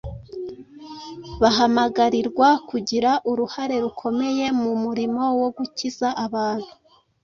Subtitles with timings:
[1.41, 6.71] bahamagarirwa kugira uruhare rukomeye mu murimo wo gukiza abantu.